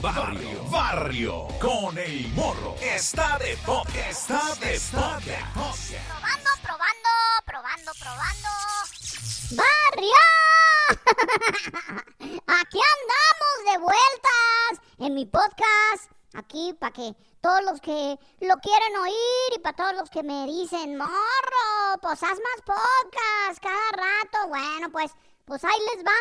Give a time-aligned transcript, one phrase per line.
[0.00, 2.74] Barrio, barrio, con el morro.
[2.80, 5.20] Está de podcast, está de podcast.
[6.08, 7.10] Probando, probando,
[7.44, 8.48] probando, probando.
[9.52, 10.22] ¡Barrio!
[12.46, 16.10] Aquí andamos de vueltas en mi podcast.
[16.34, 20.46] Aquí para que todos los que lo quieren oír y para todos los que me
[20.46, 24.48] dicen, morro, pues haz más podcast cada rato.
[24.48, 25.12] Bueno, pues,
[25.44, 26.12] pues ahí les va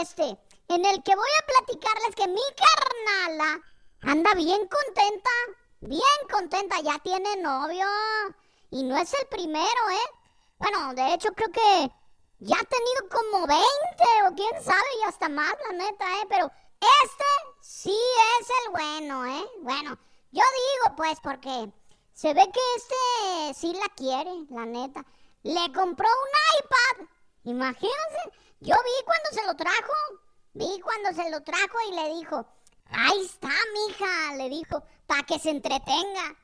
[0.00, 0.38] este,
[0.68, 3.60] en el que voy a platicarles que mi carnala
[4.02, 5.30] anda bien contenta,
[5.80, 7.86] bien contenta, ya tiene novio.
[8.70, 10.10] Y no es el primero, ¿eh?
[10.58, 11.92] Bueno, de hecho creo que
[12.38, 13.64] ya ha tenido como 20
[14.28, 16.26] o quién sabe y hasta más, la neta, ¿eh?
[16.28, 17.24] Pero este
[17.60, 17.98] sí
[18.40, 19.46] es el bueno, ¿eh?
[19.60, 19.98] Bueno,
[20.32, 21.70] yo digo pues porque
[22.12, 25.04] se ve que este sí la quiere, la neta.
[25.42, 27.08] Le compró un iPad.
[27.44, 29.92] Imagínense, yo vi cuando se lo trajo.
[30.56, 32.46] Vi cuando se lo trajo y le dijo,
[32.90, 36.34] ahí está, mija, le dijo, para que se entretenga.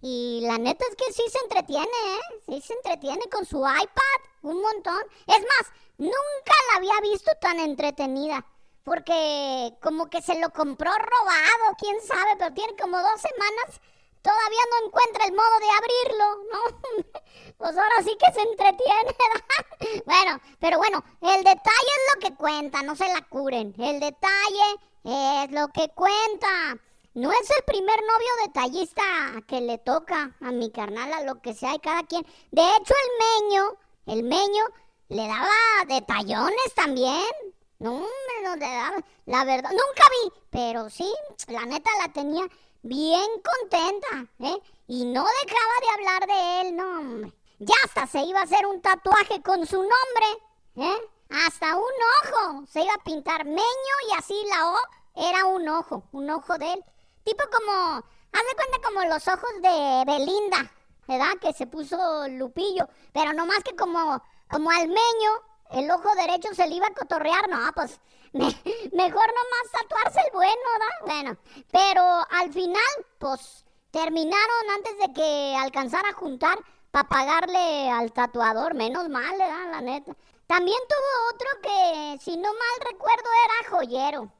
[0.00, 2.42] Y la neta es que sí se entretiene, ¿eh?
[2.46, 5.02] Sí se entretiene con su iPad, un montón.
[5.26, 8.46] Es más, nunca la había visto tan entretenida.
[8.84, 13.80] Porque como que se lo compró robado, quién sabe, pero tiene como dos semanas.
[14.26, 17.12] Todavía no encuentra el modo de abrirlo, ¿no?
[17.58, 20.02] pues ahora sí que se entretiene.
[20.04, 23.72] bueno, pero bueno, el detalle es lo que cuenta, no se la curen.
[23.78, 24.68] El detalle
[25.04, 26.48] es lo que cuenta.
[27.14, 29.04] No es el primer novio detallista
[29.46, 32.26] que le toca a mi carnal, a lo que sea y cada quien.
[32.50, 34.64] De hecho, el meño, el meño,
[35.08, 37.24] le daba detallones también.
[37.78, 38.96] No, me lo daba,
[39.26, 41.14] la verdad, nunca vi, pero sí,
[41.46, 42.48] la neta la tenía
[42.86, 44.62] bien contenta, ¿eh?
[44.86, 47.32] Y no dejaba de hablar de él, no, hombre.
[47.58, 50.26] Ya hasta se iba a hacer un tatuaje con su nombre,
[50.76, 51.10] ¿eh?
[51.30, 54.78] Hasta un ojo se iba a pintar meño y así la O
[55.16, 56.84] era un ojo, un ojo de él.
[57.24, 60.70] Tipo como, haz de cuenta como los ojos de Belinda,
[61.08, 61.38] ¿verdad?
[61.40, 65.30] Que se puso Lupillo, pero no más que como, como al meño,
[65.70, 68.00] el ojo derecho se le iba a cotorrear, no, pues
[68.32, 68.62] me-
[68.92, 71.06] mejor nomás tatuarse el bueno, ¿verdad?
[71.06, 71.36] Bueno,
[71.70, 76.58] pero al final, pues terminaron antes de que alcanzara a juntar
[76.90, 79.70] para pagarle al tatuador, menos mal, ¿verdad?
[79.70, 80.14] La neta.
[80.46, 84.32] También tuvo otro que, si no mal recuerdo, era joyero.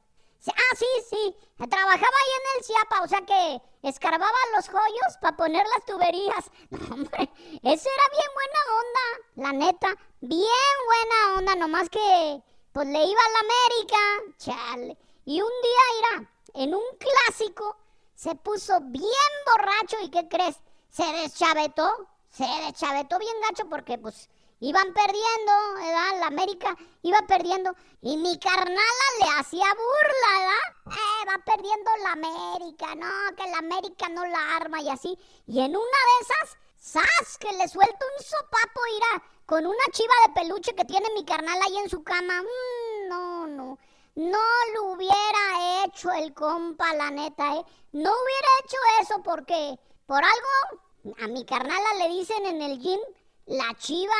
[0.49, 1.37] Ah, sí, sí.
[1.57, 6.51] Trabajaba ahí en el Ciapa, o sea que escarbaba los joyos para poner las tuberías.
[6.71, 7.31] No, hombre,
[7.62, 9.05] eso era bien buena onda,
[9.37, 9.89] la neta.
[10.21, 12.43] Bien buena onda, nomás que
[12.73, 13.97] pues le iba a la América,
[14.39, 14.99] chale.
[15.25, 17.77] Y un día, irá, en un clásico,
[18.15, 20.57] se puso bien borracho y ¿qué crees?
[20.91, 24.28] Se deschavetó, se deschavetó bien gacho porque pues
[24.61, 26.21] iban perdiendo, ¿verdad?
[26.21, 30.99] La América iba perdiendo y mi carnala le hacía burla, ¿verdad?
[30.99, 35.19] Eh, va perdiendo la América, no, que la América no la arma y así.
[35.47, 37.39] Y en una de esas, ¡zas!
[37.39, 41.59] Que le suelta un sopapo, irá, con una chiva de peluche que tiene mi carnal
[41.62, 42.43] ahí en su cama.
[42.43, 43.78] Mm, no, no.
[44.15, 44.39] No
[44.75, 47.65] lo hubiera hecho el compa, la neta, ¿eh?
[47.93, 53.00] No hubiera hecho eso porque, por algo, a mi carnala le dicen en el gym
[53.45, 54.15] la chiva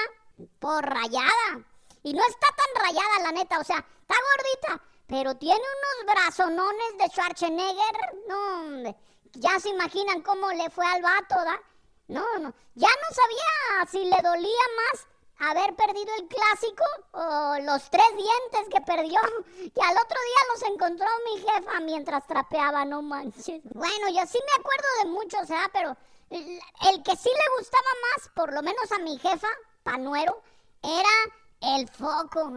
[0.59, 1.65] por rayada.
[2.03, 6.99] Y no está tan rayada, la neta, o sea, está gordita, pero tiene unos brazonones
[6.99, 7.97] de Schwarzenegger.
[8.29, 8.95] No,
[9.33, 11.61] ya se imaginan cómo le fue al vato, ¿da?
[12.09, 15.07] No, no, ya no sabía si le dolía más
[15.39, 19.21] haber perdido el clásico o los tres dientes que perdió.
[19.77, 23.61] Y al otro día los encontró mi jefa mientras trapeaba, no manches.
[23.65, 25.69] Bueno, yo sí me acuerdo de muchos, ¿ah?
[25.73, 25.97] Pero
[26.31, 29.49] el que sí le gustaba más, por lo menos a mi jefa,
[29.87, 30.43] Panuero,
[30.83, 32.53] era el foco.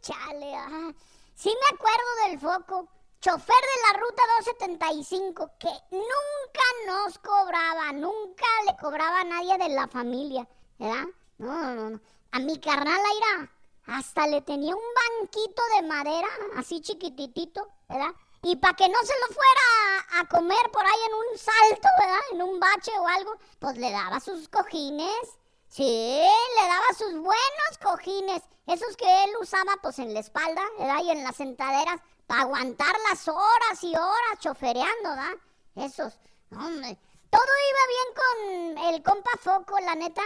[0.00, 0.94] Chale.
[1.34, 2.88] Sí me acuerdo del foco.
[3.20, 9.68] Chofer de la ruta 275, que nunca nos cobraba, nunca le cobraba a nadie de
[9.74, 10.48] la familia,
[10.78, 11.04] ¿verdad?
[11.36, 12.00] No, no, no.
[12.32, 13.52] A mi carnal Aira
[13.86, 14.82] hasta le tenía un
[15.20, 18.14] banquito de madera, así chiquititito, ¿verdad?
[18.40, 22.20] Y para que no se lo fuera a comer por ahí en un salto, ¿verdad?
[22.32, 25.39] En un bache o algo, pues le daba sus cojines.
[25.70, 30.98] Sí, le daba sus buenos cojines, esos que él usaba pues en la espalda, ¿verdad?
[31.04, 35.36] Y en las sentaderas, para aguantar las horas y horas chofereando, ¿verdad?
[35.76, 36.18] Esos,
[36.50, 36.98] hombre.
[37.30, 40.22] Todo iba bien con el compa Foco, la neta.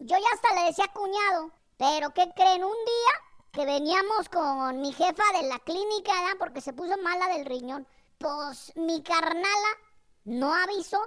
[0.00, 2.64] Yo ya hasta le decía cuñado, pero ¿qué creen?
[2.64, 3.12] Un día
[3.52, 6.38] que veníamos con mi jefa de la clínica, ¿verdad?
[6.40, 7.86] Porque se puso mala del riñón.
[8.18, 9.68] Pues mi carnala
[10.24, 11.00] no avisó.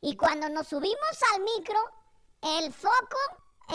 [0.00, 1.78] Y cuando nos subimos al micro,
[2.42, 3.18] el foco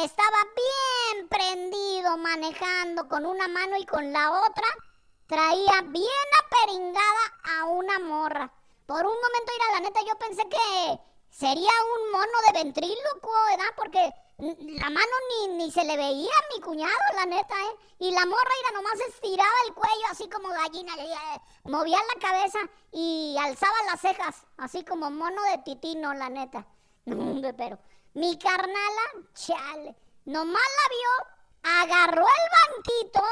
[0.01, 4.67] estaba bien prendido, manejando con una mano y con la otra
[5.27, 8.51] traía bien aperingada a una morra.
[8.85, 10.99] Por un momento, ir a la neta, yo pensé que
[11.29, 13.73] sería un mono de ventrílocuo, ¿verdad?
[13.75, 17.75] Porque la mano ni, ni se le veía a mi cuñado, la neta, ¿eh?
[17.99, 20.93] Y la morra, era nomás estiraba el cuello así como gallina,
[21.63, 22.59] movía la cabeza
[22.91, 26.65] y alzaba las cejas, así como mono de titino, la neta.
[27.57, 27.79] Pero
[28.13, 29.95] mi carnala, chale,
[30.25, 33.23] nomás la vio, agarró el banquito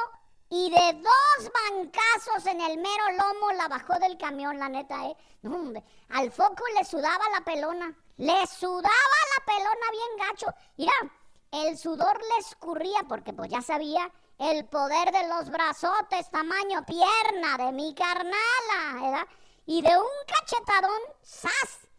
[0.50, 5.16] y de dos bancazos en el mero lomo la bajó del camión, la neta, ¿eh?
[5.44, 7.96] Hombre, al foco le sudaba la pelona.
[8.18, 10.48] Le sudaba la pelona bien gacho.
[10.78, 10.94] Mira,
[11.52, 17.58] el sudor le escurría porque pues ya sabía el poder de los brazotes tamaño pierna
[17.58, 19.28] de mi carnala, ¿verdad?
[19.66, 21.91] Y de un cachetadón, ¡zas!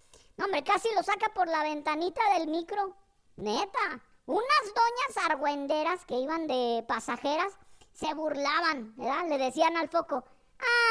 [0.42, 2.96] Hombre, casi lo saca por la ventanita del micro.
[3.36, 7.52] Neta, unas doñas argüenderas que iban de pasajeras
[7.92, 9.28] se burlaban, ¿verdad?
[9.28, 10.24] Le decían al foco,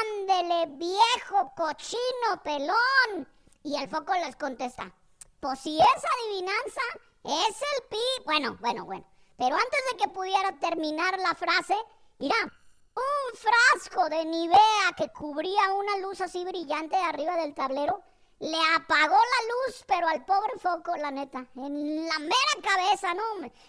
[0.02, 3.28] ándele viejo cochino pelón.
[3.62, 4.90] Y el foco les contesta,
[5.40, 6.80] pues si es adivinanza,
[7.24, 8.24] es el pi.
[8.24, 9.04] Bueno, bueno, bueno.
[9.36, 11.76] Pero antes de que pudiera terminar la frase,
[12.18, 12.36] mira,
[12.94, 18.02] un frasco de Nivea que cubría una luz así brillante arriba del tablero,
[18.42, 23.22] le apagó la luz, pero al pobre foco, la neta, en la mera cabeza, ¿no?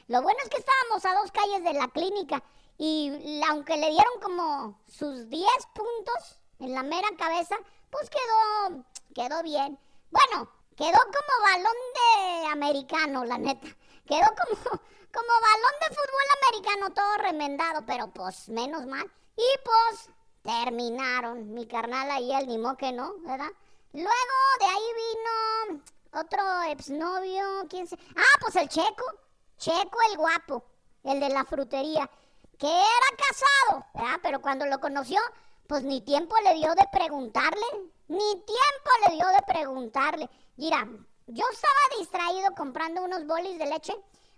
[0.08, 2.44] Lo bueno es que estábamos a dos calles de la clínica
[2.80, 7.56] y aunque le dieron como sus 10 puntos en la mera cabeza,
[7.92, 8.84] pues quedó,
[9.14, 9.78] quedó bien.
[10.10, 13.68] Bueno, quedó como balón de americano, la neta.
[14.08, 19.06] Quedó como, como balón de fútbol americano, todo remendado, pero pues menos mal.
[19.38, 20.10] Y pues
[20.42, 21.54] terminaron.
[21.54, 23.52] Mi carnal ahí, el ni que no, ¿verdad?
[23.94, 25.84] Luego de ahí vino
[26.19, 27.95] otro exnovio, ¿quién se?
[28.16, 29.06] Ah, pues el Checo.
[29.57, 30.66] Checo el guapo,
[31.04, 32.10] el de la frutería
[32.57, 34.19] que era casado, ¿verdad?
[34.22, 35.19] pero cuando lo conoció,
[35.68, 37.66] pues ni tiempo le dio de preguntarle,
[38.07, 40.30] ni tiempo le dio de preguntarle.
[40.57, 40.88] Mira,
[41.28, 43.94] yo estaba distraído comprando unos bolis de leche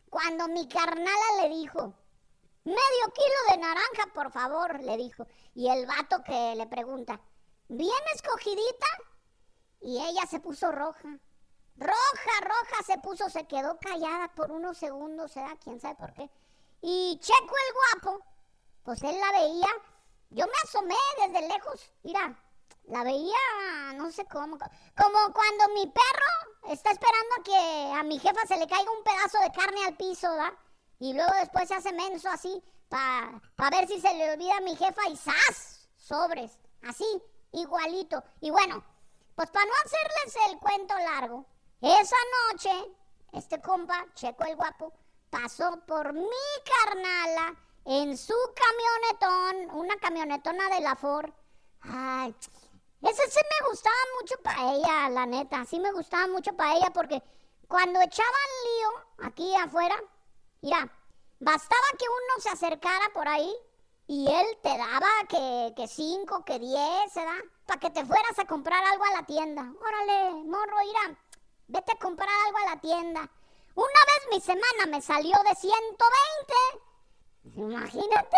[0.09, 1.93] cuando mi carnala le dijo,
[2.63, 5.25] medio kilo de naranja, por favor, le dijo.
[5.53, 7.19] Y el vato que le pregunta,
[7.67, 8.87] ¿bien escogidita?
[9.85, 11.19] Y ella se puso roja.
[11.75, 15.55] Roja, roja se puso, se quedó callada por unos segundos, ¿verdad?
[15.63, 16.27] ¿Quién sabe por qué?
[16.81, 18.25] Y Checo el guapo,
[18.81, 19.67] pues él la veía.
[20.31, 22.35] Yo me asomé desde lejos, mira,
[22.85, 28.17] la veía, no sé cómo, como cuando mi perro está esperando a que a mi
[28.17, 30.53] jefa se le caiga un pedazo de carne al piso, ¿verdad?
[30.97, 34.61] Y luego después se hace menso así, para pa ver si se le olvida a
[34.61, 35.87] mi jefa y ¡zas!
[35.95, 37.05] Sobres, así,
[37.51, 38.23] igualito.
[38.41, 38.83] Y bueno,
[39.35, 41.45] pues para no hacerles el cuento largo,
[41.81, 42.15] esa
[42.51, 42.71] noche,
[43.33, 44.93] este compa, Checo el guapo,
[45.29, 46.25] pasó por mi
[46.63, 47.55] carnala
[47.85, 51.29] en su camionetón, una camionetona de la Ford.
[51.81, 52.35] Ay,
[53.01, 55.65] ese sí me gustaba mucho para ella, la neta.
[55.65, 57.21] Sí me gustaba mucho para ella porque
[57.67, 58.31] cuando echaban
[58.63, 59.95] lío aquí afuera,
[60.61, 60.89] mira,
[61.39, 63.53] bastaba que uno se acercara por ahí
[64.07, 67.43] y él te daba que, que cinco, que diez, ¿verdad?
[67.65, 69.61] Para que te fueras a comprar algo a la tienda.
[69.61, 71.17] Órale, morro, mira,
[71.67, 73.29] vete a comprar algo a la tienda.
[73.75, 76.53] Una vez mi semana me salió de 120.
[77.55, 78.37] Imagínate.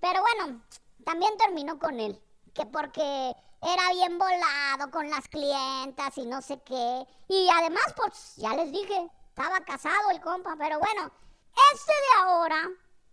[0.00, 0.62] Pero bueno,
[1.04, 2.20] también terminó con él.
[2.54, 7.06] Que porque era bien volado con las clientas y no sé qué.
[7.28, 10.54] Y además, pues ya les dije, estaba casado el compa.
[10.56, 11.10] Pero bueno,
[11.72, 12.70] este de ahora,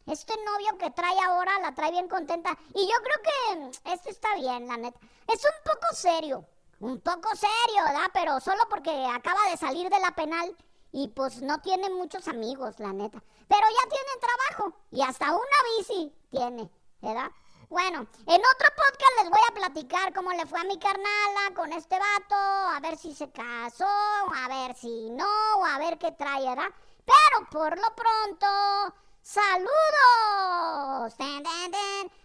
[0.08, 2.58] este novio que trae ahora, la trae bien contenta.
[2.74, 5.00] Y yo creo que este está bien, la neta.
[5.28, 6.46] Es un poco serio.
[6.80, 8.10] Un poco serio, ¿verdad?
[8.14, 10.56] Pero solo porque acaba de salir de la penal
[10.92, 13.24] y pues no tiene muchos amigos, la neta.
[13.48, 15.42] Pero ya tiene trabajo y hasta una
[15.78, 16.70] bici tiene,
[17.02, 17.30] ¿verdad?
[17.70, 21.72] Bueno, en otro podcast les voy a platicar cómo le fue a mi carnala con
[21.72, 26.50] este vato, a ver si se casó, a ver si no, a ver qué trae,
[26.50, 26.70] ¿verdad?
[27.06, 29.72] Pero por lo pronto, ¡saludos!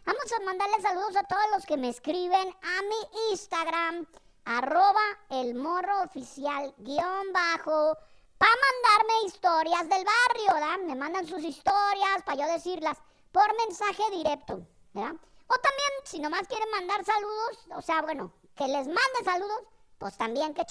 [0.04, 4.06] Vamos a mandarle saludos a todos los que me escriben a mi Instagram,
[4.44, 7.96] arroba el morro oficial guion bajo
[8.38, 10.78] para mandarme historias del barrio, ¿verdad?
[10.86, 12.98] Me mandan sus historias para yo decirlas
[13.32, 15.14] por mensaje directo, ¿verdad?
[15.48, 19.62] O también, si nomás quieren mandar saludos, o sea, bueno, que les mande saludos,
[19.98, 20.64] pues también que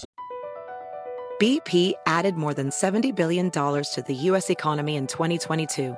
[1.39, 4.49] BP added more than $70 billion to the U.S.
[4.49, 5.97] economy in 2022.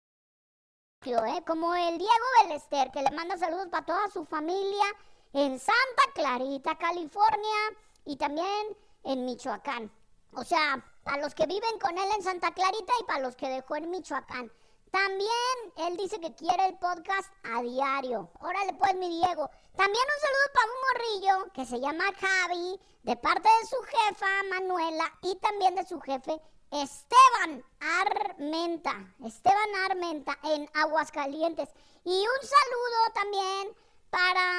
[1.03, 1.43] ¿Eh?
[1.47, 4.85] como el Diego Belester, que le manda saludos para toda su familia
[5.33, 7.57] en Santa Clarita, California,
[8.05, 9.91] y también en Michoacán.
[10.33, 13.49] O sea, a los que viven con él en Santa Clarita y para los que
[13.49, 14.51] dejó en Michoacán.
[14.91, 18.29] También él dice que quiere el podcast a diario.
[18.39, 19.49] Órale pues, mi Diego.
[19.75, 24.27] También un saludo para un morrillo que se llama Javi, de parte de su jefa
[24.51, 26.39] Manuela y también de su jefe
[26.71, 31.69] Esteban Armenta, Esteban Armenta en Aguascalientes.
[32.05, 33.75] Y un saludo también
[34.09, 34.57] para,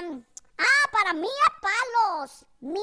[0.59, 2.83] ah, para Mía Palos, Mía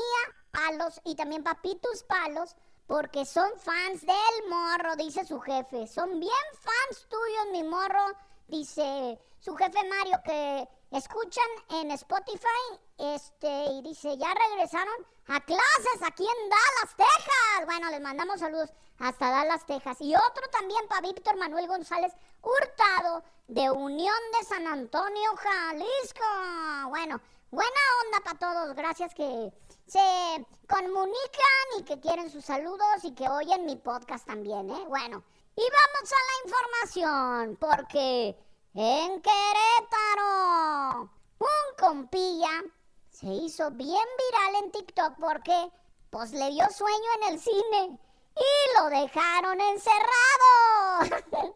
[0.52, 2.56] Palos y también Papitus Palos,
[2.88, 5.86] porque son fans del morro, dice su jefe.
[5.86, 8.04] Son bien fans tuyos, mi morro,
[8.48, 16.02] dice su jefe Mario, que escuchan en Spotify, este, y dice, ya regresaron a clases
[16.04, 17.66] aquí en Dallas, Texas.
[17.66, 19.98] Bueno, les mandamos saludos hasta Dallas, Texas.
[20.02, 26.90] Y otro también para Víctor Manuel González Hurtado, de Unión de San Antonio, Jalisco.
[26.90, 27.20] Bueno,
[27.52, 29.52] buena onda para todos, gracias que
[29.88, 34.86] se comunican y que quieren sus saludos y que oyen mi podcast también, ¿eh?
[34.88, 35.24] Bueno,
[35.56, 38.38] y vamos a la información, porque
[38.76, 42.64] en Querétaro, un compilla
[43.10, 45.72] se hizo bien viral en TikTok porque
[46.10, 48.00] pues le dio sueño en el cine
[48.40, 51.10] y lo dejaron encerrado.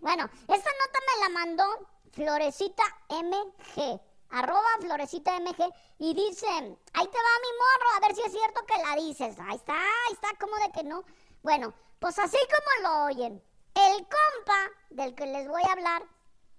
[0.00, 1.64] bueno, esta nota me la mandó
[2.12, 8.22] Florecita MG, arroba Florecita MG, y dice, ahí te va mi morro, a ver si
[8.22, 9.36] es cierto que la dices.
[9.48, 11.04] Ahí está, ahí está, como de que no.
[11.42, 13.42] Bueno, pues así como lo oyen,
[13.74, 16.02] el compa del que les voy a hablar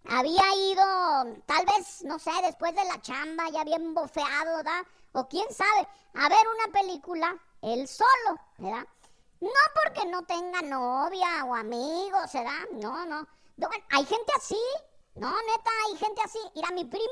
[0.07, 4.83] había ido, tal vez, no sé, después de la chamba, ya bien bofeado, ¿verdad?
[5.13, 8.87] O quién sabe, a ver una película él solo, ¿verdad?
[9.41, 9.49] No
[9.83, 12.69] porque no tenga novia o amigos, ¿verdad?
[12.73, 13.27] No, no.
[13.91, 14.61] Hay gente así,
[15.15, 16.39] no, neta, hay gente así.
[16.53, 17.05] Mira, mi primo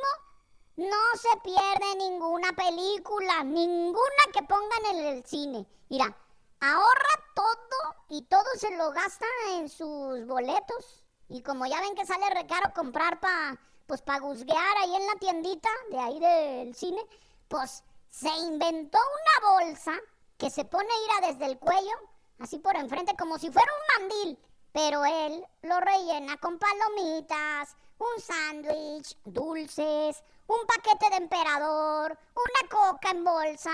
[0.75, 5.65] no se pierde ninguna película, ninguna que pongan en el cine.
[5.89, 6.15] Mira,
[6.60, 11.03] ahorra todo y todo se lo gasta en sus boletos.
[11.29, 13.57] Y como ya ven que sale recaro comprar para
[13.88, 17.01] pues para guzguear ahí en la tiendita de ahí del cine,
[17.48, 20.00] pues se inventó una bolsa
[20.43, 21.93] que se pone ira desde el cuello,
[22.39, 24.39] así por enfrente, como si fuera un mandil.
[24.73, 33.12] Pero él lo rellena con palomitas, un sándwich, dulces, un paquete de emperador, una coca
[33.12, 33.71] en bolsa,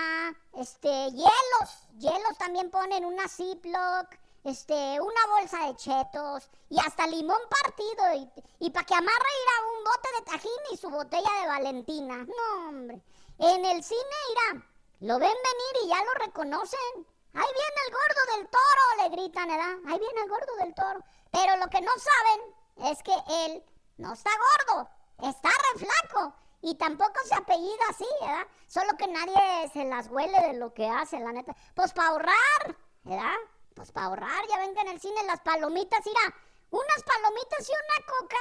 [0.52, 4.06] este, hielos, hielos también ponen una Ziploc,
[4.44, 9.76] este, una bolsa de chetos y hasta limón partido y, y para que amarre irá
[9.76, 12.18] un bote de tajín y su botella de Valentina.
[12.18, 13.02] No, hombre.
[13.38, 14.69] En el cine irá,
[15.00, 17.06] lo ven venir y ya lo reconocen.
[17.32, 19.76] Ahí viene el gordo del toro, le gritan, ¿verdad?
[19.86, 21.04] Ahí viene el gordo del toro.
[21.30, 23.14] Pero lo que no saben es que
[23.44, 23.64] él
[23.96, 24.30] no está
[24.66, 24.90] gordo,
[25.22, 26.34] está re flaco.
[26.62, 28.46] Y tampoco se apellida así, ¿verdad?
[28.66, 31.56] Solo que nadie se las huele de lo que hace, la neta.
[31.74, 33.36] Pues para ahorrar, ¿verdad?
[33.74, 36.36] Pues para ahorrar, ya ven que en el cine las palomitas, mira,
[36.70, 38.36] unas palomitas y una coca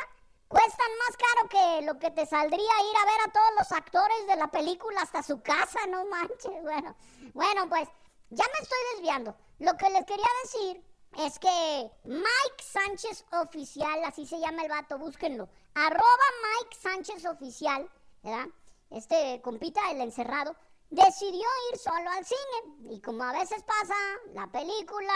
[0.50, 4.28] cuestan más caro que lo que te saldría ir a ver a todos los actores
[4.28, 6.62] de la película hasta su casa, no manches.
[6.64, 6.96] Bueno,
[7.34, 7.88] bueno, pues
[8.30, 9.36] ya me estoy desviando.
[9.60, 10.84] Lo que les quería decir
[11.18, 15.48] es que Mike Sánchez Oficial, así se llama el vato, búsquenlo.
[15.76, 17.90] Arroba Mike Sánchez Oficial,
[18.24, 18.48] ¿verdad?
[18.90, 20.56] Este compita, el encerrado,
[20.90, 22.96] decidió ir solo al cine.
[22.96, 23.96] Y como a veces pasa,
[24.34, 25.14] la película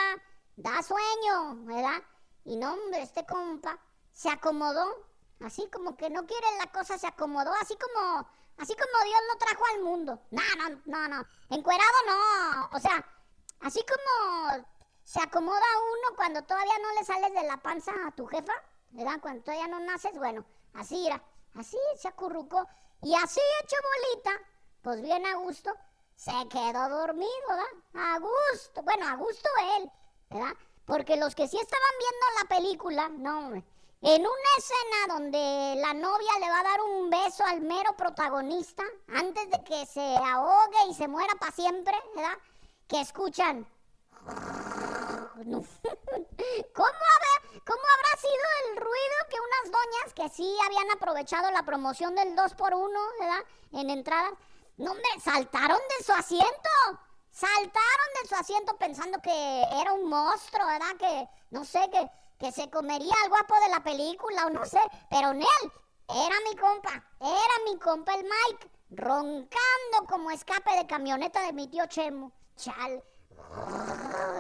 [0.56, 2.04] da sueño, ¿verdad?
[2.46, 3.80] Y no, hombre, este compa
[4.12, 5.08] se acomodó,
[5.42, 9.38] así como que no quiere la cosa, se acomodó, así como, así como Dios lo
[9.38, 10.22] trajo al mundo.
[10.32, 11.26] No, no, no, no.
[11.50, 12.70] Encuerado no.
[12.78, 13.06] O sea,
[13.62, 14.66] así como
[15.04, 18.54] se acomoda uno cuando todavía no le sales de la panza a tu jefa,
[18.92, 19.20] ¿verdad?
[19.22, 21.22] Cuando todavía no naces, bueno, así era,
[21.56, 22.68] así se acurrucó
[23.02, 24.32] y así hecho bolita,
[24.82, 25.72] pues bien a gusto,
[26.16, 28.14] se quedó dormido, ¿verdad?
[28.14, 29.92] A gusto, bueno, a gusto él,
[30.30, 30.54] ¿verdad?
[30.86, 33.64] Porque los que sí estaban viendo la película, no,
[34.06, 38.84] en una escena donde la novia le va a dar un beso al mero protagonista
[39.08, 42.38] antes de que se ahogue y se muera para siempre, ¿verdad?
[42.88, 43.66] que escuchan.
[45.34, 47.34] ¿Cómo, habrá,
[47.66, 52.36] ¿Cómo habrá sido el ruido que unas doñas que sí habían aprovechado la promoción del
[52.36, 53.44] 2x1, ¿verdad?
[53.72, 54.34] En entradas,
[54.78, 56.70] no, hombre, saltaron de su asiento.
[57.32, 60.96] Saltaron de su asiento pensando que era un monstruo, ¿verdad?
[61.00, 62.08] Que, no sé, que,
[62.44, 64.82] que se comería al guapo de la película o no sé.
[65.10, 65.64] Pero Nel,
[66.10, 71.70] era mi compa, era mi compa el Mike, roncando como escape de camioneta de mi
[71.70, 72.34] tío Chemo.
[72.58, 73.02] Chal.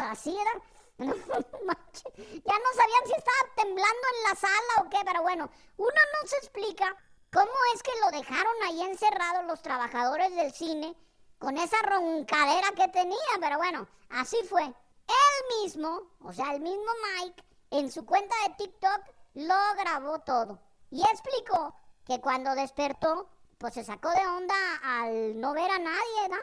[0.01, 0.51] Así era.
[0.97, 6.27] ya no sabían si estaba temblando en la sala o qué, pero bueno, uno no
[6.27, 6.93] se explica
[7.31, 10.93] cómo es que lo dejaron ahí encerrado los trabajadores del cine
[11.39, 14.63] con esa roncadera que tenía, pero bueno, así fue.
[14.63, 19.01] Él mismo, o sea, el mismo Mike, en su cuenta de TikTok
[19.33, 20.59] lo grabó todo
[20.91, 21.75] y explicó
[22.05, 26.37] que cuando despertó, pues se sacó de onda al no ver a nadie, ¿no?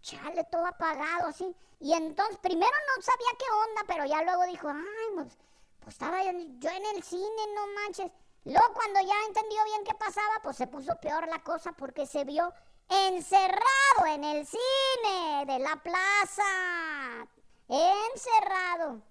[0.00, 1.54] Chale, todo apagado así.
[1.78, 5.38] Y entonces, primero no sabía qué onda, pero ya luego dijo, ay, pues,
[5.80, 8.10] pues estaba yo en el cine, no manches.
[8.44, 12.24] Luego cuando ya entendió bien qué pasaba, pues se puso peor la cosa porque se
[12.24, 12.52] vio
[12.88, 17.28] encerrado en el cine de la plaza.
[17.68, 19.02] Encerrado.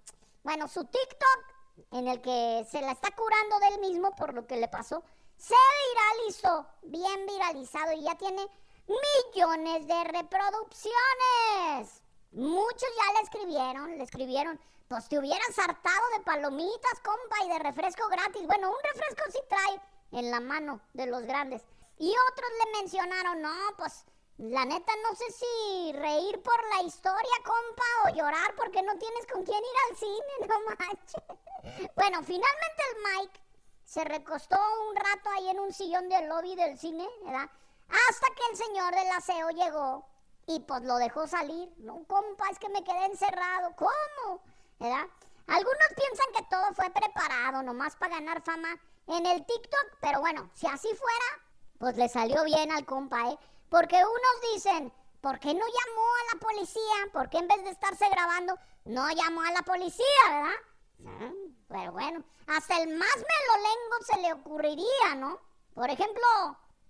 [0.43, 1.39] Bueno, su TikTok,
[1.91, 5.03] en el que se la está curando del mismo por lo que le pasó,
[5.38, 5.55] se
[5.93, 8.48] viralizó, bien viralizado y ya tiene
[8.88, 12.01] millones de reproducciones.
[12.31, 17.60] Muchos ya le escribieron, le escribieron, pues te hubieras hartado de palomitas, compa, y de
[17.60, 18.45] refresco gratis.
[18.48, 19.81] Bueno, un refresco sí trae
[20.12, 21.63] en la mano de los grandes.
[21.98, 24.05] Y otros le mencionaron, no, pues
[24.41, 29.27] la neta no sé si reír por la historia, compa, o llorar porque no tienes
[29.31, 31.24] con quién ir al cine, no manches.
[31.95, 33.39] Bueno, finalmente el Mike
[33.83, 34.57] se recostó
[34.89, 37.48] un rato ahí en un sillón del lobby del cine, ¿verdad?
[38.10, 40.07] Hasta que el señor del aseo llegó
[40.48, 41.71] y pues lo dejó salir.
[41.77, 43.75] No, compa, es que me quedé encerrado.
[43.75, 44.41] ¿Cómo?
[44.79, 45.05] ¿Verdad?
[45.45, 50.50] Algunos piensan que todo fue preparado nomás para ganar fama en el TikTok, pero bueno,
[50.55, 51.44] si así fuera,
[51.77, 53.37] pues le salió bien al compa, ¿eh?
[53.72, 57.07] Porque unos dicen, ¿por qué no llamó a la policía?
[57.14, 60.60] ¿Por qué en vez de estarse grabando, no llamó a la policía, verdad?
[61.07, 61.31] Ah,
[61.70, 65.40] pero bueno, hasta el más melolengo se le ocurriría, ¿no?
[65.74, 66.22] Por ejemplo,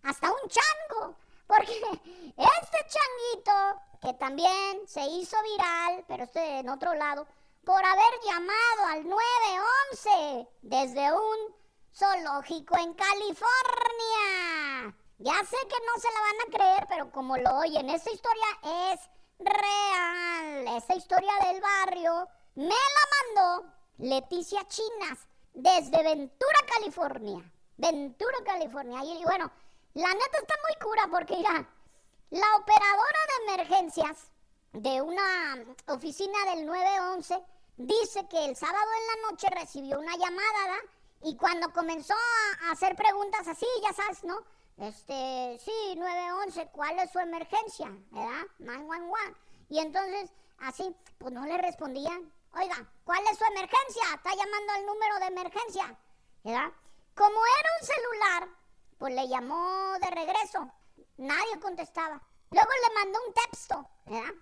[0.02, 1.15] hasta un chango.
[1.46, 1.72] Porque
[2.36, 7.28] este changuito, que también se hizo viral, pero este en otro lado,
[7.63, 11.56] por haber llamado al 911 desde un
[11.94, 14.50] zoológico en California.
[15.23, 18.45] Ya sé que no se la van a creer, pero como lo oyen, esta historia
[18.91, 18.99] es
[19.38, 20.77] real.
[20.77, 25.19] Esa historia del barrio me la mandó Leticia Chinas
[25.53, 27.39] desde Ventura, California.
[27.77, 29.03] Ventura, California.
[29.03, 29.51] Y bueno,
[29.93, 31.69] la neta está muy cura porque mira,
[32.31, 34.31] la operadora de emergencias
[34.73, 37.43] de una oficina del 911
[37.77, 40.77] dice que el sábado en la noche recibió una llamada
[41.21, 44.39] y cuando comenzó a hacer preguntas así, ya sabes, ¿no?
[44.82, 47.88] Este, sí, 911, ¿cuál es su emergencia?
[48.10, 48.48] ¿Verdad?
[48.58, 49.36] 911.
[49.70, 52.34] Y entonces, así, pues no le respondían.
[52.56, 54.04] Oiga, ¿cuál es su emergencia?
[54.15, 56.00] Está llamando al número de emergencia.
[56.44, 56.72] ¿Verdad?
[57.13, 58.50] Como era un celular,
[58.98, 60.72] pues le llamó de regreso.
[61.17, 62.20] Nadie contestaba.
[62.50, 64.34] Luego le mandó un texto, ¿verdad?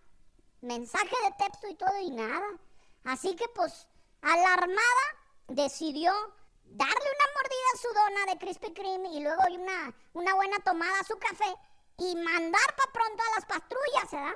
[0.62, 2.48] Mensaje de texto y todo y nada.
[3.04, 3.88] Así que pues
[4.22, 5.06] alarmada
[5.50, 6.14] decidió
[6.72, 11.00] darle una mordida a su dona de Krispy Kreme y luego una, una buena tomada
[11.00, 11.56] a su café
[11.98, 14.36] y mandar para pronto a las patrullas, ¿verdad?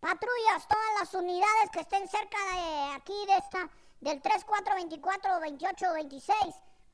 [0.00, 3.70] Patrullas, todas las unidades que estén cerca de aquí, de esta,
[4.00, 6.38] del 3424, 28, 26,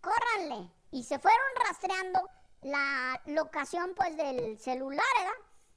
[0.00, 0.70] córranle.
[0.92, 2.20] Y se fueron rastreando
[2.62, 5.32] la locación pues del celular, ¿verdad?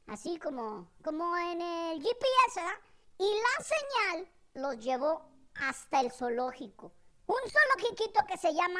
[0.08, 2.80] Así como, como en el GPS, ¿verdad?
[3.17, 6.91] Y la señal los llevó hasta el zoológico.
[7.34, 8.80] Un zoológico que se llama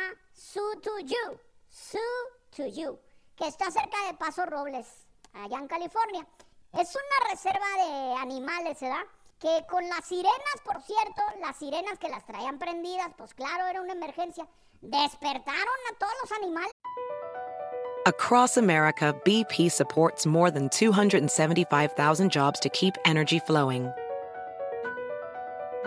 [2.52, 3.00] to You,
[3.36, 4.86] que está cerca de Paso Robles,
[5.34, 6.28] allá en California.
[6.72, 9.06] Es una reserva de animales, ¿verdad?
[9.40, 13.82] Que con las sirenas, por cierto, las sirenas que las traían prendidas, pues claro, era
[13.82, 14.48] una emergencia,
[14.82, 16.72] despertaron a todos los animales.
[18.06, 23.92] Across America, BP supports more than 275,000 jobs to keep energy flowing.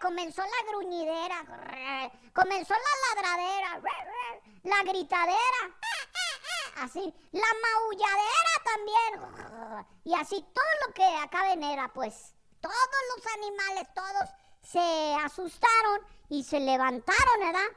[0.00, 1.44] comenzó la gruñidera,
[2.32, 3.80] comenzó la ladradera,
[4.64, 5.60] la gritadera,
[6.76, 12.76] así, la maulladera también, y así todo lo que acabe en era, pues todos
[13.16, 14.30] los animales, todos
[14.62, 17.68] se asustaron y se levantaron, ¿verdad?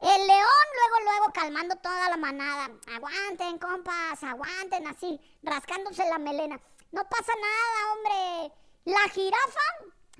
[0.00, 2.70] El león luego, luego calmando toda la manada.
[2.94, 6.58] Aguanten, compas, aguanten así, rascándose la melena.
[6.90, 8.54] No pasa nada, hombre.
[8.86, 9.60] La jirafa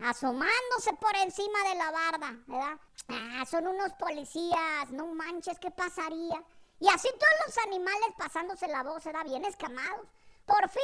[0.04, 2.78] asomándose por encima de la barda, ¿verdad?
[3.08, 6.42] Ah, son unos policías, no manches, ¿qué pasaría?
[6.78, 10.06] Y así todos los animales pasándose la voz, era bien escamados.
[10.46, 10.82] Por fin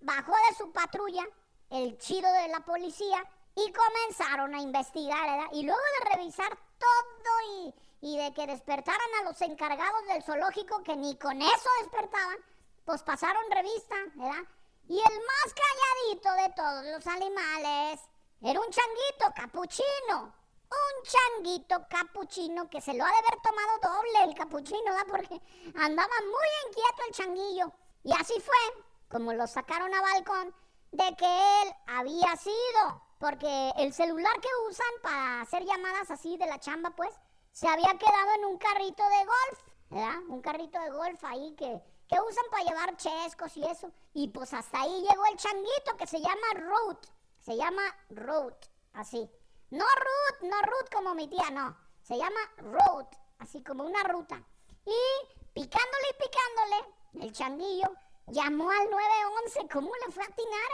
[0.00, 1.24] bajó de su patrulla
[1.70, 3.22] el chido de la policía
[3.54, 5.50] y comenzaron a investigar, ¿verdad?
[5.52, 10.82] Y luego de revisar todo y, y de que despertaran a los encargados del zoológico,
[10.82, 12.36] que ni con eso despertaban,
[12.84, 14.44] pues pasaron revista, ¿verdad?
[14.88, 18.00] Y el más calladito de todos los animales
[18.42, 20.34] era un changuito capuchino.
[20.68, 25.06] Un changuito capuchino que se lo ha de haber tomado doble el capuchino, ¿verdad?
[25.08, 25.40] Porque
[25.78, 27.72] andaba muy inquieto el changuillo.
[28.02, 30.54] Y así fue como lo sacaron a balcón
[30.92, 33.02] de que él había sido.
[33.18, 37.14] Porque el celular que usan para hacer llamadas así de la chamba, pues,
[37.52, 40.18] se había quedado en un carrito de golf, ¿verdad?
[40.28, 43.90] Un carrito de golf ahí que, que usan para llevar chescos y eso.
[44.12, 47.06] Y pues hasta ahí llegó el changuito que se llama Root.
[47.46, 48.56] Se llama Root,
[48.94, 49.30] así.
[49.70, 51.76] No Ruth, no Ruth como mi tía, no.
[52.02, 53.06] Se llama Root,
[53.38, 54.42] así como una ruta.
[54.84, 57.88] Y picándole y picándole, el changuillo
[58.26, 59.68] llamó al 911.
[59.72, 60.70] ¿Cómo le fue a atinar,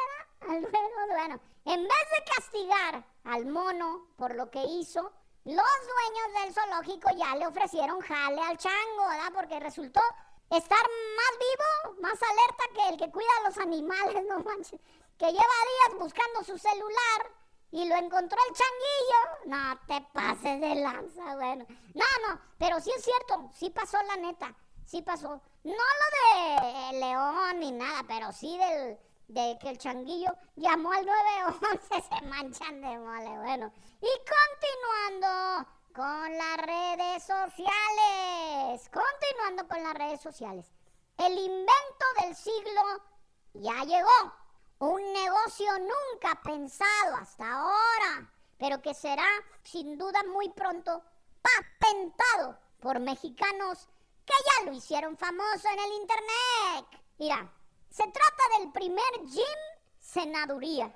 [0.49, 1.15] Al 911.
[1.15, 5.13] Bueno, en vez de castigar al mono por lo que hizo,
[5.45, 9.33] los dueños del zoológico ya le ofrecieron jale al chango, ¿verdad?
[9.35, 10.01] Porque resultó
[10.49, 10.87] estar
[11.19, 14.81] más vivo, más alerta que el que cuida a los animales, no manches
[15.23, 17.31] que lleva días buscando su celular
[17.71, 19.57] y lo encontró el changuillo.
[19.57, 21.65] No te pases de lanza, bueno.
[21.95, 24.53] No, no, pero sí es cierto, sí pasó la neta,
[24.85, 25.41] sí pasó.
[25.63, 31.07] No lo de León ni nada, pero sí del de que el changuillo llamó al
[31.07, 33.73] 911, se manchan de mole, bueno.
[34.01, 40.73] Y continuando con las redes sociales, continuando con las redes sociales.
[41.17, 42.83] El invento del siglo
[43.55, 44.42] ya llegó
[44.83, 49.29] un negocio nunca pensado hasta ahora, pero que será
[49.63, 51.05] sin duda muy pronto
[51.41, 53.87] patentado por mexicanos
[54.27, 57.05] que ya lo hicieron famoso en el internet.
[57.17, 57.53] Mira,
[57.91, 59.45] se trata del primer gym
[60.01, 60.93] senaduría.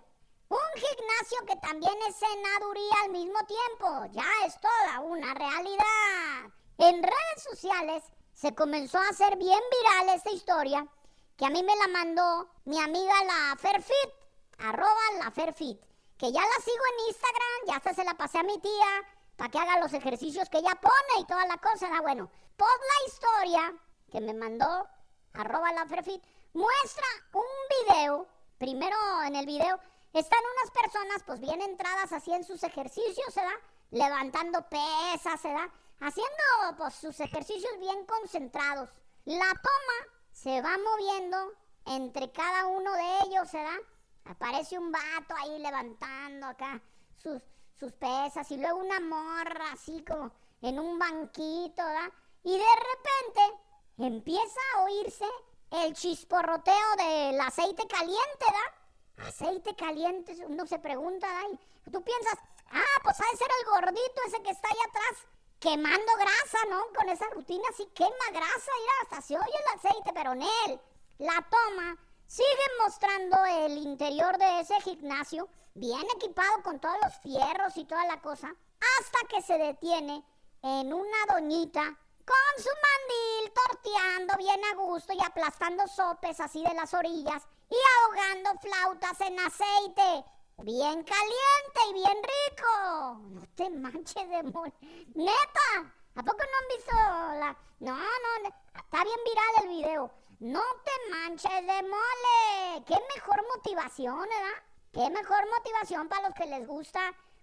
[0.49, 4.07] Un gimnasio que también es senaduría al mismo tiempo.
[4.11, 6.53] Ya es toda una realidad.
[6.79, 8.03] En redes sociales
[8.35, 10.89] se comenzó a hacer bien viral esta historia
[11.37, 14.11] que a mí me la mandó mi amiga la Ferfit,
[14.59, 15.81] arroba la Ferfit,
[16.17, 19.03] que ya la sigo en Instagram, ya hasta se la pasé a mi tía
[19.37, 21.91] para que haga los ejercicios que ella pone y toda la cosa.
[21.93, 23.75] Ah, bueno, pues la historia
[24.11, 24.89] que me mandó,
[25.35, 27.43] arroba la Ferfit, muestra un
[27.85, 28.27] video.
[28.59, 29.79] Primero en el video
[30.15, 33.59] están unas personas pues bien entradas en sus ejercicios, ¿verdad?
[33.91, 35.69] Levantando pesas, ¿verdad?
[36.01, 38.89] Haciendo pues sus ejercicios bien concentrados.
[39.27, 41.53] La toma se va moviendo
[41.87, 43.79] entre cada uno de ellos, ¿verdad?
[44.27, 46.81] Aparece un vato ahí levantando acá
[47.17, 47.41] sus,
[47.81, 52.13] sus pesas y luego una morra así como en un banquito, ¿verdad?
[52.43, 53.63] Y de repente
[53.97, 55.25] empieza a oírse
[55.71, 59.29] el chisporroteo del aceite caliente, ¿verdad?
[59.29, 61.59] Aceite caliente, uno se pregunta, ¿verdad?
[61.91, 62.39] tú piensas,
[62.73, 66.83] ah, pues ha de ser el gordito ese que está ahí atrás quemando grasa, ¿no?
[66.95, 70.81] Con esa rutina así quema grasa, y hasta se oye el aceite, pero en él
[71.19, 72.47] la toma sigue
[72.83, 78.21] mostrando el interior de ese gimnasio, bien equipado con todos los fierros y toda la
[78.21, 78.55] cosa,
[78.99, 80.25] hasta que se detiene
[80.63, 81.83] en una doñita
[82.27, 87.77] con su mandil torteando bien a gusto y aplastando sopes así de las orillas y
[88.03, 90.25] ahogando flautas en aceite.
[90.63, 93.21] Bien caliente y bien rico.
[93.31, 94.73] No te manches de mole.
[95.15, 97.57] Neta, ¿a poco no han visto la.?
[97.81, 100.11] No, no, está bien viral el video.
[100.41, 102.85] No te manches de mole.
[102.87, 104.63] Qué mejor motivación, ¿verdad?
[104.97, 107.01] qué mejor motivación para los que les gusta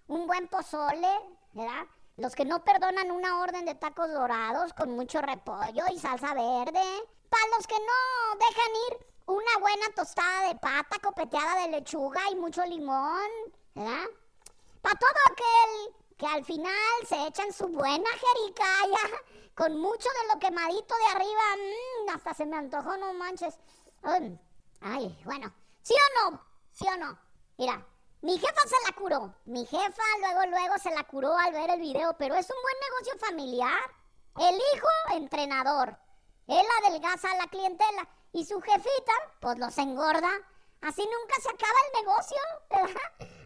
[0.08, 1.08] un buen pozole,
[1.54, 1.86] ¿verdad?
[2.18, 6.84] Los que no perdonan una orden de tacos dorados con mucho repollo y salsa verde.
[7.30, 12.36] Para los que no dejan ir una buena tostada de pata copeteada de lechuga y
[12.36, 13.30] mucho limón,
[13.74, 14.06] ¿verdad?
[14.82, 16.74] Para todo aquel que al final
[17.08, 19.22] se echan su buena jericaya
[19.56, 21.42] con mucho de lo quemadito de arriba.
[21.58, 23.58] Mm, hasta se me antojó, no manches.
[24.82, 25.54] ay, bueno.
[25.82, 26.42] ¿Sí o no?
[26.72, 27.18] ¿Sí o no?
[27.58, 27.86] Mira,
[28.22, 29.36] mi jefa se la curó.
[29.46, 32.76] Mi jefa luego, luego se la curó al ver el video, pero es un buen
[32.90, 33.80] negocio familiar.
[34.38, 35.98] El hijo, entrenador.
[36.48, 40.32] Él adelgaza a la clientela y su jefita, pues los engorda.
[40.82, 42.38] Así nunca se acaba el negocio,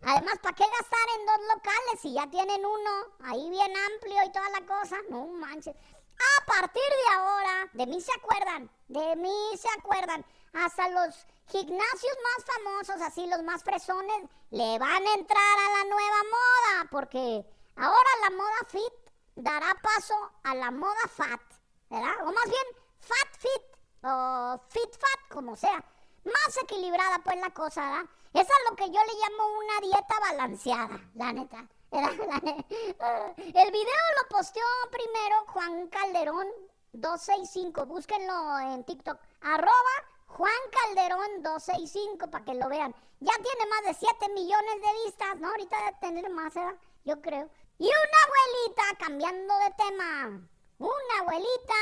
[0.04, 2.90] Además, ¿para qué gastar en dos locales si ya tienen uno
[3.26, 4.96] ahí bien amplio y toda la cosa?
[5.10, 5.76] No manches.
[5.76, 10.26] A partir de ahora, de mí se acuerdan, de mí se acuerdan.
[10.54, 15.84] Hasta los gimnasios más famosos, así los más fresones, le van a entrar a la
[15.84, 17.46] nueva moda, porque
[17.76, 18.94] ahora la moda fit
[19.36, 21.42] dará paso a la moda fat,
[21.90, 22.16] ¿verdad?
[22.22, 22.66] O más bien,
[23.00, 25.84] fat fit, o fit fat, como sea.
[26.24, 28.10] Más equilibrada pues la cosa, ¿verdad?
[28.34, 31.68] Esa es lo que yo le llamo una dieta balanceada, la neta.
[31.92, 36.48] El video lo posteó primero Juan Calderón
[36.92, 37.86] 265.
[37.86, 39.18] Búsquenlo en TikTok.
[39.42, 39.96] Arroba
[40.28, 42.94] Juan Calderón 265 para que lo vean.
[43.20, 45.50] Ya tiene más de 7 millones de vistas, ¿no?
[45.50, 46.76] Ahorita debe tener más, ¿verdad?
[47.06, 47.50] Yo creo.
[47.80, 50.42] Y una abuelita, cambiando de tema.
[50.80, 51.74] Una abuelita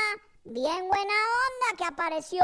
[0.46, 2.42] bien buena onda que apareció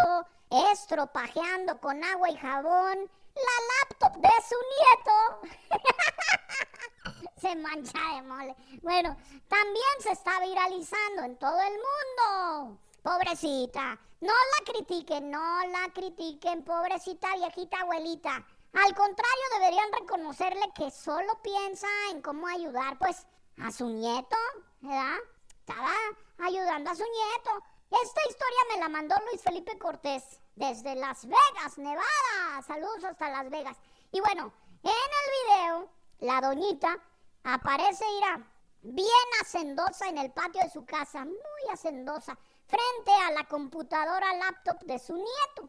[0.73, 5.71] estropajeando con agua y jabón la laptop de su nieto.
[7.41, 8.57] se mancha de mole.
[8.83, 9.17] Bueno,
[9.49, 12.79] también se está viralizando en todo el mundo.
[13.03, 18.31] Pobrecita, no la critiquen, no la critiquen, pobrecita viejita abuelita.
[18.75, 23.27] Al contrario, deberían reconocerle que solo piensa en cómo ayudar, pues,
[23.61, 24.37] a su nieto,
[24.81, 25.19] ¿verdad?
[25.61, 25.93] Estaba
[26.39, 27.72] ayudando a su nieto.
[28.01, 32.63] Esta historia me la mandó Luis Felipe Cortés desde Las Vegas, Nevada.
[32.67, 33.77] Saludos hasta Las Vegas.
[34.11, 34.51] Y bueno,
[34.83, 36.99] en el video, la doñita
[37.45, 38.43] aparece, irá
[38.81, 39.09] bien
[39.43, 44.99] hacendosa en el patio de su casa, muy hacendosa, frente a la computadora laptop de
[44.99, 45.69] su nieto,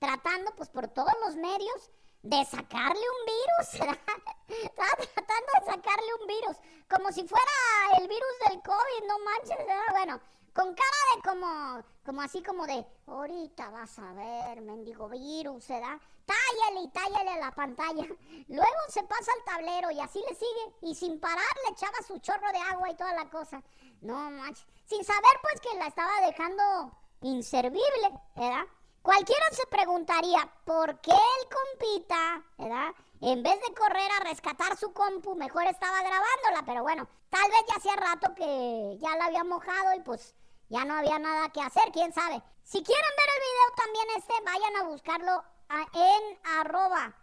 [0.00, 1.90] tratando pues por todos los medios
[2.22, 3.96] de sacarle un virus.
[4.74, 6.56] tratando de sacarle un virus,
[6.88, 7.52] como si fuera
[7.98, 9.66] el virus del COVID, no manches.
[9.92, 10.20] Bueno,
[10.52, 16.00] con cara de como, como así como de, ahorita vas a ver, mendigo virus, ¿verdad?
[16.26, 18.04] Tállale y tállale la pantalla.
[18.48, 20.74] Luego se pasa al tablero y así le sigue.
[20.82, 23.62] Y sin parar le echaba su chorro de agua y toda la cosa.
[24.00, 24.66] No manches.
[24.86, 28.64] Sin saber pues que la estaba dejando inservible, ¿verdad?
[29.02, 32.94] Cualquiera se preguntaría por qué el compita, ¿verdad?
[33.22, 37.60] En vez de correr a rescatar su compu, mejor estaba grabándola, pero bueno, tal vez
[37.68, 40.34] ya hacía rato que ya la había mojado y pues
[40.70, 42.42] ya no había nada que hacer, quién sabe.
[42.62, 45.44] Si quieren ver el video también este, vayan a buscarlo
[45.92, 47.14] en arroba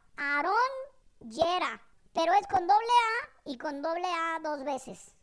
[1.20, 1.82] Yera,
[2.14, 5.16] pero es con doble A y con doble A dos veces.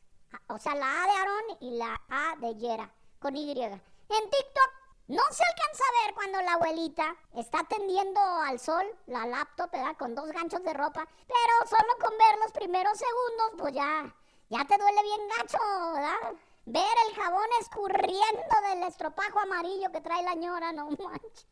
[0.48, 3.52] O sea, la A de Aarón y la A de Yera, con Y.
[3.52, 4.70] En TikTok
[5.08, 9.96] no se alcanza a ver cuando la abuelita está tendiendo al sol la laptop, ¿verdad?
[9.98, 14.14] Con dos ganchos de ropa, pero solo con ver los primeros segundos, pues ya,
[14.48, 15.58] ya te duele bien gacho,
[15.92, 16.34] ¿verdad?
[16.66, 21.46] Ver el jabón escurriendo del estropajo amarillo que trae la ñora, no manches.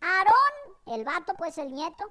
[0.00, 2.04] Aarón, el vato, pues el nieto,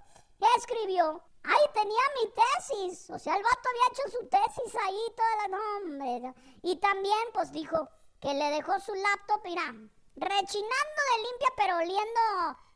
[0.56, 3.10] escribió, ¡ay, tenía mi tesis!
[3.10, 6.34] O sea, el vato había hecho su tesis ahí, toda la nombre.
[6.64, 7.88] Y también, pues dijo
[8.20, 9.74] que le dejó su laptop, mira,
[10.16, 12.20] rechinando de limpia, pero oliendo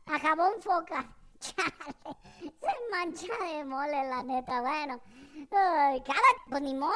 [0.06, 1.16] a jabón foca.
[1.42, 4.62] Se mancha de mole, la neta.
[4.62, 5.02] Bueno,
[5.50, 6.94] cada, pues ni modo.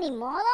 [0.00, 0.44] Ni modo.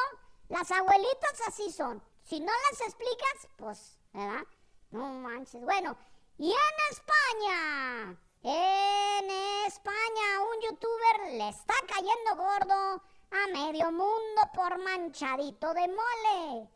[0.48, 2.02] Las abuelitas así son.
[2.22, 4.44] Si no las explicas, pues, ¿verdad?
[4.90, 5.62] No manches.
[5.62, 5.96] Bueno,
[6.38, 9.30] y en España, en
[9.66, 16.68] España, un youtuber le está cayendo gordo a medio mundo por manchadito de mole.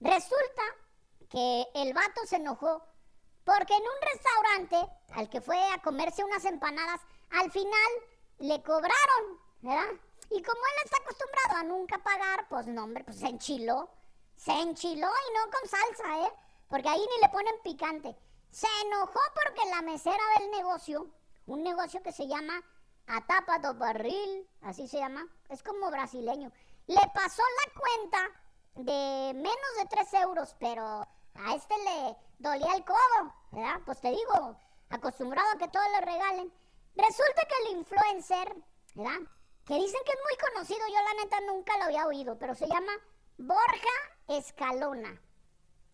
[0.00, 0.62] Resulta
[1.28, 2.82] que el vato se enojó
[3.44, 7.90] porque en un restaurante al que fue a comerse unas empanadas, al final
[8.38, 10.00] le cobraron, ¿verdad?
[10.30, 13.90] Y como él está acostumbrado a nunca pagar, pues no, hombre, pues se enchiló.
[14.36, 16.32] Se enchiló y no con salsa, ¿eh?
[16.68, 18.16] Porque ahí ni le ponen picante.
[18.50, 21.08] Se enojó porque la mesera del negocio,
[21.46, 22.62] un negocio que se llama
[23.06, 26.52] Atapa do Barril, así se llama, es como brasileño,
[26.86, 28.40] le pasó la cuenta
[28.76, 30.84] de menos de 3 euros, pero
[31.34, 33.80] a este le dolía el codo, ¿verdad?
[33.84, 34.56] Pues te digo,
[34.88, 36.52] acostumbrado a que todo le regalen.
[36.94, 38.56] Resulta que el influencer,
[38.94, 39.20] ¿verdad?
[39.66, 42.66] Que dicen que es muy conocido, yo la neta nunca lo había oído, pero se
[42.66, 42.92] llama
[43.38, 43.94] Borja
[44.28, 45.20] Escalona.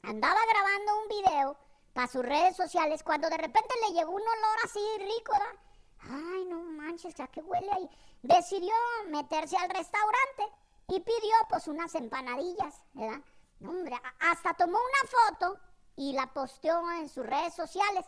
[0.02, 1.59] Andaba grabando un video
[1.92, 5.61] para sus redes sociales cuando de repente le llegó un olor así rico, ¿verdad?
[6.00, 7.90] Ay, no manches, ya que huele ahí.
[8.22, 8.74] Decidió
[9.09, 10.44] meterse al restaurante
[10.88, 13.20] y pidió pues unas empanadillas, ¿verdad?
[13.61, 15.59] Hombre, hasta tomó una foto
[15.96, 18.05] y la posteó en sus redes sociales,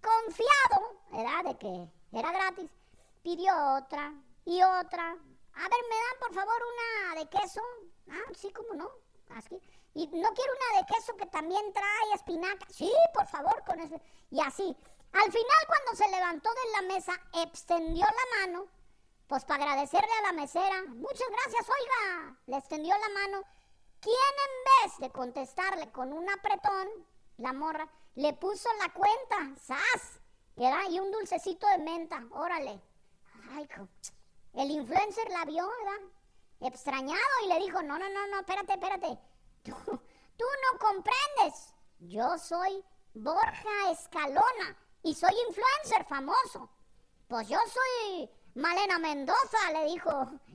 [0.00, 1.44] confiado, ¿verdad?
[1.44, 2.70] De que era gratis.
[3.22, 5.10] Pidió otra y otra.
[5.54, 7.60] A ver, ¿me dan por favor una de queso?
[8.10, 8.90] Ah, sí, cómo no.
[9.36, 9.60] Así.
[9.94, 12.66] Y no quiero una de queso que también trae espinaca.
[12.70, 14.00] Sí, por favor, con eso.
[14.30, 14.76] Y así.
[15.12, 18.66] Al final, cuando se levantó de la mesa, extendió la mano,
[19.26, 20.82] pues para agradecerle a la mesera.
[20.88, 22.38] Muchas gracias, oiga.
[22.46, 23.42] Le extendió la mano.
[24.00, 26.88] ¿Quién en vez de contestarle con un apretón,
[27.36, 30.22] la morra, le puso la cuenta, ¡sas!
[30.56, 30.90] ¿verdad?
[30.90, 32.80] Y un dulcecito de menta, órale.
[33.52, 33.68] Ay,
[34.54, 35.68] el influencer la vio.
[36.60, 39.18] Extrañado y le dijo, no, no, no, no, espérate, espérate.
[39.64, 41.74] Tú, tú no comprendes.
[41.98, 42.84] Yo soy
[43.14, 46.68] Borja Escalona y soy influencer famoso.
[47.28, 50.10] Pues yo soy Malena Mendoza, le dijo.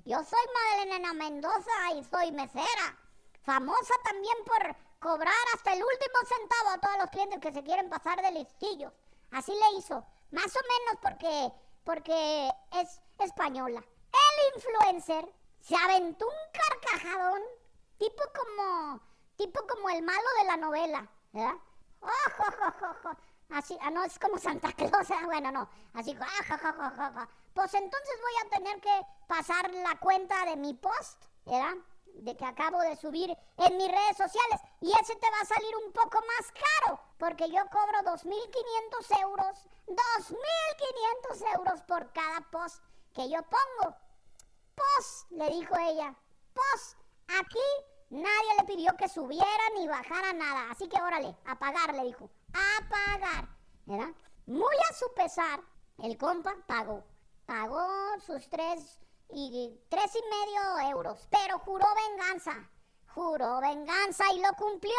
[0.05, 2.97] Yo soy Malena Mendoza y soy mesera.
[3.43, 7.89] Famosa también por cobrar hasta el último centavo a todos los clientes que se quieren
[7.89, 8.93] pasar de listillos.
[9.31, 10.05] Así le hizo.
[10.31, 11.51] Más o menos porque,
[11.87, 13.81] porque es española.
[13.81, 17.41] El influencer se aventó un carcajadón
[17.97, 19.01] tipo como,
[19.37, 21.55] tipo como el malo de la novela, ¿verdad?
[23.51, 28.49] Así, ah, no, es como Santa Claus, bueno, no, así, ah, pues entonces voy a
[28.57, 31.75] tener que pasar la cuenta de mi post, ¿verdad?
[32.23, 34.61] De que acabo de subir en mis redes sociales.
[34.81, 39.67] Y ese te va a salir un poco más caro, porque yo cobro 2.500 euros,
[39.87, 43.95] 2.500 euros por cada post que yo pongo.
[44.75, 46.15] Post, le dijo ella,
[46.53, 46.97] post,
[47.39, 47.59] aquí
[48.09, 50.71] nadie le pidió que subiera ni bajara nada.
[50.71, 53.47] Así que órale, a pagar, le dijo a pagar,
[53.85, 54.13] ¿verdad?
[54.45, 55.61] Muy a su pesar,
[55.99, 57.03] el compa pagó.
[57.45, 57.87] Pagó
[58.25, 62.69] sus tres y tres y medio euros, pero juró venganza.
[63.13, 64.93] Juró venganza y lo cumplió.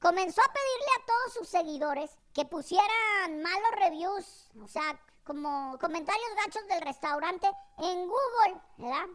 [0.00, 6.34] Comenzó a pedirle a todos sus seguidores que pusieran malos reviews, o sea, como comentarios
[6.44, 9.06] gachos del restaurante en Google, ¿verdad?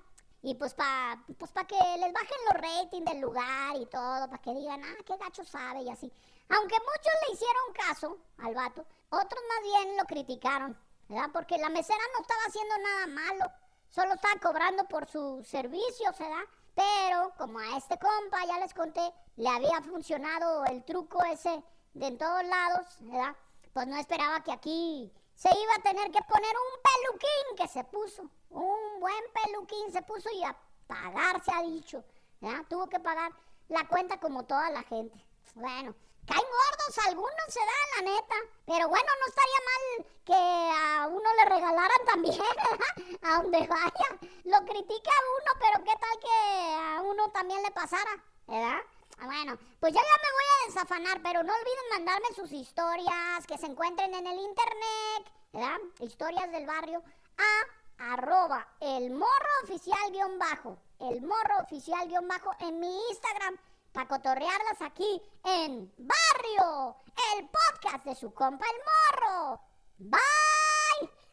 [0.42, 4.42] Y pues para pues pa que les bajen los ratings del lugar y todo, para
[4.42, 6.12] que digan, ah, qué gacho sabe y así.
[6.50, 11.30] Aunque muchos le hicieron caso al vato, otros más bien lo criticaron, ¿verdad?
[11.32, 13.52] Porque la mesera no estaba haciendo nada malo,
[13.90, 16.44] solo estaba cobrando por sus servicios, ¿verdad?
[16.76, 19.02] Pero como a este compa, ya les conté,
[19.36, 23.36] le había funcionado el truco ese de en todos lados, ¿verdad?
[23.74, 27.84] Pues no esperaba que aquí se iba a tener que poner un peluquín que se
[27.86, 30.56] puso, un buen peluquín se puso y a
[30.88, 32.04] pagar se ha dicho,
[32.42, 32.64] ¿ya?
[32.70, 33.32] Tuvo que pagar
[33.68, 35.24] la cuenta como toda la gente.
[35.56, 35.96] Bueno,
[36.30, 40.34] caen gordos algunos, se da la neta, pero bueno, no estaría mal que
[40.78, 42.40] a uno le regalaran también,
[43.24, 44.10] a donde vaya.
[44.46, 48.80] Lo critica a uno, pero qué tal que a uno también le pasara, ¿verdad?
[49.18, 53.46] Ah, bueno, pues ya, ya me voy a desafanar, pero no olviden mandarme sus historias
[53.48, 55.78] que se encuentren en el internet, ¿verdad?
[56.00, 57.04] Historias del barrio
[57.38, 63.58] a arroba el morro oficial guion bajo, el morro oficial guion bajo en mi Instagram
[64.06, 66.96] para aquí en Barrio,
[67.36, 69.60] el podcast de su compa el morro.
[70.00, 70.20] Bye.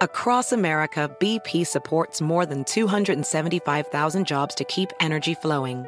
[0.00, 5.86] Across America, BP supports more than 275,000 jobs to keep energy flowing.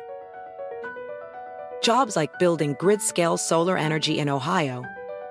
[1.80, 4.84] Jobs like building grid scale solar energy in Ohio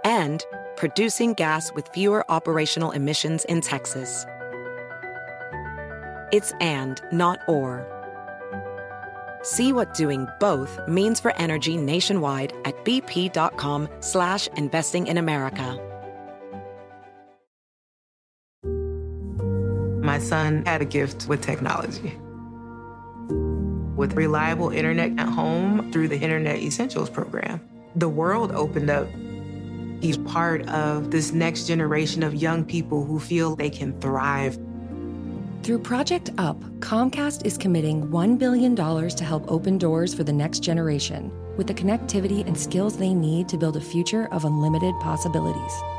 [0.05, 0.45] and
[0.77, 4.25] producing gas with fewer operational emissions in Texas.
[6.31, 7.98] It's and, not or.
[9.41, 15.79] See what doing both means for energy nationwide at bp.com slash investing in America.
[20.03, 22.17] My son had a gift with technology.
[23.95, 27.61] With reliable internet at home through the Internet Essentials program,
[27.95, 29.07] the world opened up.
[30.01, 34.57] He's part of this next generation of young people who feel they can thrive.
[35.69, 40.63] Through Project UP, Comcast is committing $1 billion to help open doors for the next
[40.63, 45.98] generation with the connectivity and skills they need to build a future of unlimited possibilities.